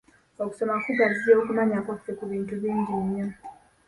Okusoma 0.43 0.75
kugaziya 0.85 1.35
okumanya 1.41 1.77
kwaffe 1.85 2.11
ku 2.17 2.23
bintu 2.31 2.53
bingi 2.61 2.93
nnyo. 3.03 3.27